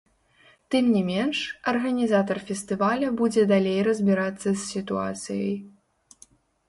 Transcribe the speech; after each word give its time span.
Тым 0.75 0.85
не 0.95 1.01
менш, 1.09 1.37
арганізатар 1.73 2.37
фестываля 2.49 3.13
будзе 3.21 3.43
далей 3.55 3.79
разбірацца 3.89 4.47
з 4.53 4.59
сітуацыяй. 4.73 5.53